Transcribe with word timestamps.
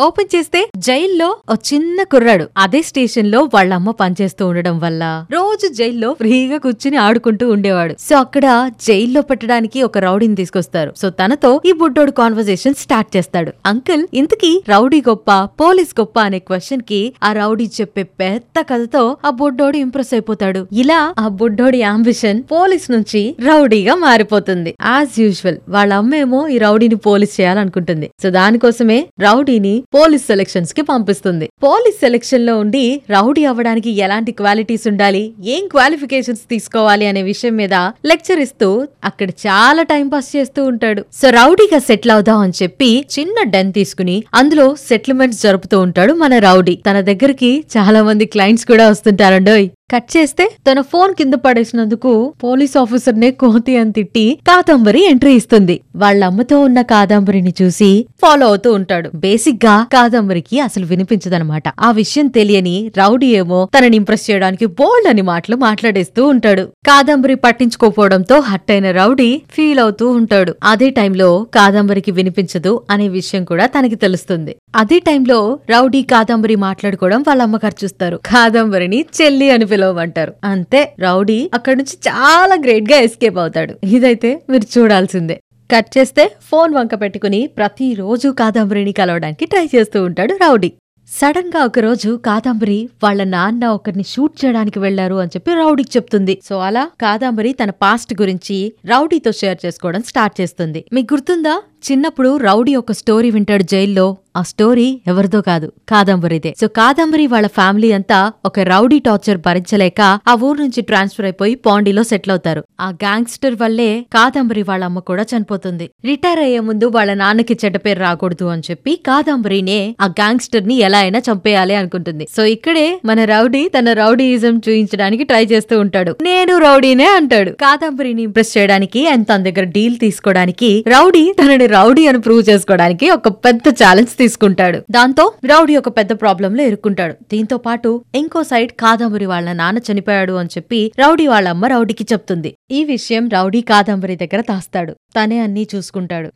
Open 0.00 0.36
చేస్తే 0.36 0.68
జైల్లో 0.76 1.36
ఓ 1.50 1.54
చిన్న 1.54 2.02
కుర్రాడు. 2.02 2.48
అదే 2.56 2.82
స్టేషన్లో 2.82 3.40
వాళ్ళ 3.54 3.74
అమ్మ 3.74 3.90
పనిచేస్తూ 3.90 4.46
ఉండడం 4.46 4.78
వల్ల. 4.78 5.26
రోజు 5.32 5.72
జైల్లో 5.72 6.12
ఫ్రీగా 6.12 6.58
కూర్చుని 6.58 6.96
ఆడుకుంటూ 6.96 7.50
ఉండేవాడు. 7.50 7.94
సో 8.00 8.16
అక్కడ 8.16 8.70
జైల్లో 8.86 9.22
పెట్టడానికి 9.22 9.82
ఒక 9.82 9.98
రౌడీని 9.98 10.34
తీసుకొస్తారు. 10.34 10.92
సో 10.96 11.10
తనతో 11.10 11.60
ఈ 11.66 11.72
బుడ్డోడు 11.72 12.10
కాన్వర్సేషన్ 12.10 12.74
స్టార్ట్ 12.74 13.16
చేస్తాడు. 13.16 13.52
అంకుల్ 13.66 14.06
ఇంతకీ 14.14 14.62
రౌడీ 14.68 15.00
గొప్ప 15.00 15.44
పోలీస్ 15.44 16.00
గొప్ప 16.00 16.18
అనే 16.20 16.38
క్వశ్చన్కి 16.38 17.14
ఆ 17.24 17.32
రౌడీ 17.32 17.70
చెప్పే 17.80 18.02
పెద్ద 18.02 18.64
కథతో 18.70 19.16
ఆ 19.24 19.30
బుడ్డోడు 19.30 19.76
ఇంప్రెస్ 19.76 20.14
అయిపోతాడు. 20.14 20.66
ఇలా 20.72 21.14
ఆ 21.18 21.28
బుడ్డోడి 21.28 21.82
అంబిషన్ 21.82 22.42
పోలీస్ 22.52 22.90
నుంచి 22.90 23.36
రౌడీగా 23.40 23.94
మారిపోతుంది. 23.94 24.74
యాజ్ 24.86 25.20
యూజువల్ 25.20 25.58
వాళ్ళ 25.68 25.92
అమ్మేమో 25.94 26.48
ఈ 26.48 26.58
రౌడీని 26.58 26.94
పోలీస్ 26.94 27.40
చేయాలనుకుంటుంది. 27.40 28.10
సో 28.22 28.30
దానికోసమే 28.30 29.06
రౌడీని 29.20 29.84
పోలీస్ 29.94 30.26
సెలెక్షన్స్కి 30.26 30.82
పంపిస్తుంది. 30.82 31.46
పోలీస్ 31.62 32.00
సెలెక్షన్లో 32.00 32.58
ఉండి 32.58 33.02
రౌడీ 33.10 33.44
అవ్వడానికి 33.44 33.90
ఎలాంటి 33.90 34.32
క్వాలిటీస్ 34.32 34.88
ఉండాలి? 34.88 35.22
ఏం 35.44 35.68
క్వాలిఫికేషన్స్ 35.68 36.40
తీసుకోవాలి 36.50 37.06
అనే 37.06 37.22
విషయం 37.22 37.56
మీద 37.56 37.74
లెక్చర్ 38.06 38.40
ఇస్తూ 38.40 38.68
అక్కడ 39.04 39.28
చాలా 39.46 39.82
టైం 39.82 40.08
పాస్ 40.08 40.36
చేస్తూ 40.36 40.64
ఉంటాడు. 40.64 41.04
సో 41.22 41.30
రౌడీగా 41.30 41.78
సెటిల్ 41.78 42.10
అవుదాం 42.10 42.38
అని 42.38 42.52
చెప్పి 42.62 42.90
చిన్న 43.18 43.48
డెన్ 43.48 43.72
తీసుకుని 43.72 44.24
అందులో 44.34 44.76
సెటిల్మెంట్స్ 44.88 45.42
జరుపుతూ 45.42 45.80
ఉంటాడు 45.80 46.12
మన 46.12 46.38
రౌడీ. 46.38 46.76
తన 46.90 47.00
దగ్గరికి 47.00 47.64
చాలా 47.76 48.02
మంది 48.02 48.24
క్లయింట్స్ 48.24 48.66
కూడా 48.66 48.90
వస్తుంటారండోయ్. 48.90 49.68
కట్ 49.92 50.16
చేస్తే 50.16 50.44
తన 50.70 50.80
ఫోన్ 50.80 51.14
కింద 51.14 51.34
పడేసినందుకు 51.34 52.10
పోలీస్ 52.44 52.76
ఆఫీసర్ 52.76 53.20
నే 53.20 53.30
కోతి 53.30 53.76
అని 53.76 53.92
తిట్టి 53.92 54.38
కాదంబరి 54.48 55.00
ఎంట్రీ 55.10 55.32
ఇస్తుంది. 55.32 55.80
వాళ్ళ 55.96 56.24
అమ్మతో 56.24 56.60
ఉన్న 56.60 56.82
కాదంబరిని 56.82 57.52
చూసి 57.62 58.06
ఫాలో 58.22 58.46
అవుతూ 58.46 58.72
ఉంటాడు. 58.72 59.10
బేసిక్గా 59.14 59.86
కాదంబరికి 59.92 60.60
అసలు 60.60 60.86
వినిపించదనమాట. 60.86 61.62
ఆ 61.80 61.90
విషయం 61.90 62.26
తెలియని 62.26 62.92
రౌడీ 62.98 63.26
ఏమో 63.26 63.68
తనని 63.78 63.96
ఇంప్రెస్ 63.96 64.30
చేయడానికి 64.30 64.66
బోల్డ్ 64.66 65.08
అని 65.08 65.22
మాటలు 65.22 65.56
మాట్లాడేస్తూ 65.56 66.26
ఉంటాడు. 66.26 66.62
కాదంబరి 66.86 67.34
పట్టించుకోపోవడంతో 67.34 68.38
హట్ 68.40 68.70
అయిన 68.70 68.90
రౌడీ 68.90 69.30
ఫీల్ 69.50 69.78
అవుతూ 69.78 70.08
ఉంటాడు. 70.10 70.54
అదే 70.64 70.90
టైంలో 70.90 71.46
కాదంబరికి 71.54 72.10
వినిపించదు 72.10 72.82
అనే 72.90 73.08
విషయం 73.08 73.44
కూడా 73.44 73.66
తనకి 73.66 73.94
తెలుస్తుంది. 73.94 74.56
అదే 74.76 74.98
టైంలో 74.98 75.58
రౌడీ 75.70 76.02
కాదంబరి 76.02 76.56
మాట్లాడుకోవడం 76.56 77.24
వాళ్ళ 77.28 77.42
అమ్మగారు 77.42 77.84
చూస్తారు. 77.84 78.20
కాదంబరిని 78.26 79.04
చెల్లి 79.18 79.50
అని 79.50 79.64
పిలవమంటారు 79.78 80.34
అంతే 80.44 80.82
రౌడీ 81.00 81.40
అక్కడి 81.54 81.78
నుంచి 81.82 81.96
చాలా 82.08 82.56
గ్రేట్గా 82.64 82.98
ఎస్కేప్ 83.08 83.38
అవుతాడు. 83.38 83.74
ఇదైతే 83.98 84.30
మీరు 84.50 84.66
చూడాల్సిందే. 84.78 85.38
కట్ 85.70 85.90
చేస్తే 85.98 86.24
ఫోన్ 86.50 86.74
వంక 86.74 86.94
పెట్టుకుని 87.02 87.40
ప్రతిరోజు 87.58 88.28
కాదంబరిని 88.42 88.92
కలవడానికి 89.00 89.46
ట్రై 89.46 89.66
చేస్తూ 89.74 89.98
ఉంటాడు 90.08 90.34
రౌడీ. 90.44 90.70
సడన్గా 91.08 91.60
ఒకరోజు 91.64 92.10
కాదంబరి 92.24 92.78
వాళ్ళ 93.04 93.24
నాన్న 93.24 93.66
ఒకరిని 93.76 94.04
షూట్ 94.08 94.34
చేయడానికి 94.40 94.78
వెళ్ళారు 94.78 95.16
అని 95.22 95.32
చెప్పి 95.36 95.50
రౌడీకి 95.54 95.92
చెప్తుంది. 95.96 96.34
సో 96.48 96.54
అలా 96.58 96.82
కాదంబరి 97.00 97.50
తన 97.60 97.70
పాస్ట్ 97.84 98.12
గురించి 98.22 98.56
రౌడీతో 98.86 99.32
షేర్ 99.32 99.58
చేసుకోవడం 99.66 100.02
స్టార్ట్ 100.02 100.36
చేస్తుంది. 100.40 100.80
మీకు 100.92 101.14
గుర్తుందా? 101.14 101.54
చిన్నప్పుడు 101.78 102.36
రౌడీ 102.36 102.74
ఒక 102.74 102.92
స్టోరీ 102.92 103.30
వింటాడు 103.30 103.62
జైల్లో. 103.62 104.16
ఆ 104.36 104.42
స్టోరీ 104.42 105.00
ఎవరిదో 105.06 105.40
కాదు 105.40 105.72
కాదంబరిదే. 105.88 106.54
సో 106.60 106.68
కాదంబరి 106.68 107.26
వాళ్ళ 107.26 107.46
ఫ్యామిలీ 107.46 107.92
అంతా 107.92 108.32
ఒక 108.44 108.60
రౌడీ 108.60 108.98
టార్చర్ 108.98 109.38
భరించలేక 109.38 110.00
ఆ 110.28 110.34
ఊరు 110.34 110.58
నుంచి 110.58 110.80
ట్రాన్స్ఫర్ 110.80 111.26
అయిపోయి 111.26 111.54
పాండీలో 111.54 112.02
సెటిల్ 112.02 112.30
అవుతారు. 112.30 112.64
ఆ 112.80 112.88
గ్యాంగ్స్టర్ 112.88 113.56
వల్లే 113.62 114.06
కాదంబరి 114.12 114.62
వాళ్ళ 114.62 114.84
అమ్మ 114.84 114.98
కూడా 114.98 115.24
చనిపోతుంది. 115.36 115.90
రిటైర్ 116.04 116.38
అయ్యే 116.38 116.60
ముందు 116.60 116.84
వాళ్ళ 116.94 117.14
నాన్నకి 117.14 117.58
చెడ్డ 117.64 117.76
పేరు 117.76 118.00
రాకూడదు 118.00 118.44
అని 118.44 118.62
చెప్పి 118.70 118.94
కాదంబరినే 119.06 119.96
ఆ 120.00 120.06
గ్యాంగ్స్టర్ని 120.06 120.74
ఎలా 120.74 120.98
అయినా 120.98 121.18
చంపేయాలి 121.18 121.74
అనుకుంటుంది. 121.74 122.28
సో 122.36 122.44
ఇక్కడే 122.44 123.00
మన 123.04 123.24
రౌడీ 123.24 123.68
తన 123.68 123.92
రౌడీయిజం 123.92 124.60
చూయించడానికి 124.68 125.24
ట్రై 125.24 125.44
చేస్తూ 125.44 125.80
ఉంటాడు. 125.80 126.16
నేను 126.22 126.58
రౌడీనే 126.58 127.06
అంటాడు. 127.06 127.50
కాదంబరిని 127.50 128.22
ఇంప్రెస్ 128.22 128.58
చేయడానికి 128.58 129.08
అండ్ 129.08 129.26
తన 129.28 129.42
దగ్గర 129.42 129.62
డీల్ 129.62 129.98
తీసుకోవడానికి 129.98 130.84
రౌడీ 130.88 131.32
తనని 131.42 131.67
రౌడీ 131.74 132.04
అని 132.10 132.20
ప్రూవ్ 132.26 132.42
చేసుకోవడానికి 132.50 133.06
ఒక 133.16 133.28
పెద్ద 133.46 133.74
ఛాలెంజ్ 133.82 134.12
తీసుకుంటాడు. 134.18 134.78
దాంతో 134.90 135.24
రౌడీ 135.52 135.76
ఒక 135.82 135.88
పెద్ద 135.98 136.12
ప్రాబ్లం 136.22 136.52
లో 136.58 136.62
ఇరుక్కుంటాడు. 136.70 137.14
దీంతో 137.32 137.56
పాటు 137.66 137.90
ఇంకో 138.14 138.42
సైడ్ 138.42 138.72
కాదంబరి 138.84 139.26
వాళ్ళ 139.32 139.48
నాన్న 139.52 139.78
చనిపోయాడు 139.88 140.34
అని 140.42 140.52
చెప్పి 140.56 140.80
రౌడీ 140.98 141.26
వాళ్ళ 141.26 141.48
అమ్మ 141.48 141.66
రౌడీకి 141.66 142.06
చెప్తుంది. 142.12 142.52
ఈ 142.70 142.82
విషయం 142.84 143.24
రౌడీ 143.36 143.60
కాదంబరి 143.72 144.16
దగ్గర 144.16 144.40
తాస్తాడు 144.52 144.92
తనే 145.16 145.38
అన్నీ 145.38 145.66
చూసుకుంటాడు. 145.74 146.30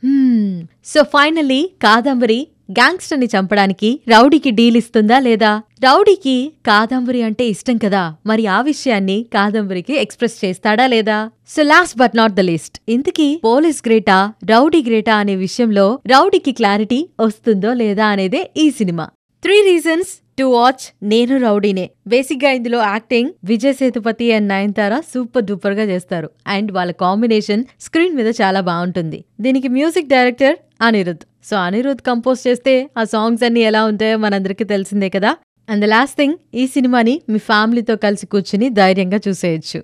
సో 0.93 1.03
ఫైనల్లీ 1.15 1.61
కాదంబరి 1.83 2.41
గ్యాంగ్స్టర్ని 2.79 3.27
చంపడానికి 3.27 4.01
రౌడీకి 4.09 4.51
డీల్ 4.51 4.77
ఇస్తుందా 4.77 5.19
లేదా? 5.19 5.63
రౌడీకి 5.85 6.53
కాదంబరి 6.67 7.23
అంటే 7.23 7.45
ఇష్టం 7.47 7.77
కదా. 7.77 8.03
మరి 8.27 8.47
ఆ 8.47 8.61
విషయాన్ని 8.61 9.27
కాదంబరికి 9.35 9.95
ఎక్స్ప్రెస్ 9.95 10.45
చేస్తాడా 10.45 10.87
లేదా? 10.87 11.31
So 11.49 11.63
last 11.63 11.99
but 11.99 12.17
not 12.17 12.33
the 12.33 12.41
least. 12.41 12.79
ఇంతకీ 12.89 13.41
పోలీస్ 13.45 13.83
గ్రేటా 13.87 14.33
రౌడీ 14.45 14.83
గ్రేటా 14.83 15.17
అనే 15.17 15.37
విషయంలో 15.37 15.87
రౌడీకి 16.07 16.53
క్లారిటీ 16.53 17.09
వస్తుందో 17.21 17.73
లేదా 17.73 18.07
అనేదే 18.07 18.51
ఈ 18.57 18.71
cinema. 18.71 19.09
Three 19.43 19.57
reasons 19.71 20.32
to 20.39 20.45
watch 20.45 20.85
నేను 21.03 21.39
రౌడీనే. 21.39 21.91
బేసిక్గా 22.07 22.51
ఇందులో 22.51 22.79
acting 22.83 23.31
Vijay 23.45 23.75
Sethupathi 23.75 24.33
and 24.33 24.49
Nayanthara 24.49 25.01
super 25.01 25.45
డూపర్గా 25.45 25.85
చేస్తారు. 25.85 26.31
అండ్ 26.47 26.73
వాళ్ళ 26.73 26.93
కాంబినేషన్ 26.93 27.65
స్క్రీన్ 27.81 28.17
మీద 28.17 28.29
చాలా 28.43 28.61
బాగుంటుంది. 28.61 29.25
దీనికి 29.41 29.69
music 29.69 30.09
director 30.09 30.57
Anirudh 30.81 31.25
so 31.45 31.57
Anirudh 31.57 32.03
compose 32.07 32.49
చేస్తే 32.49 32.75
ఆ 32.99 33.05
సాంగ్స్ 33.05 33.45
అన్ని 33.45 33.61
ఎలా 33.61 33.85
ఉంటాయో 33.85 34.19
మనందరికీ 34.19 34.65
తెలిసిందే 34.65 35.09
కదా? 35.09 35.33
అండ్ 35.69 35.85
ద 35.85 35.89
లాస్ట్ 35.89 36.17
థింగ్ 36.17 36.37
ఈ 36.55 36.67
సినిమాని 36.67 37.21
మీ 37.29 37.39
ఫ్యామిలీతో 37.39 37.97
కలిసి 37.97 38.27
కూర్చుని 38.27 38.69
ధైర్యంగా 38.71 39.21
చూసేయచ్చు. 39.29 39.81